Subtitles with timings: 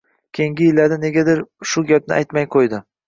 [0.37, 1.43] Keyingi yillarda negadir
[1.73, 2.81] shu gapini aytmay qo‘ydi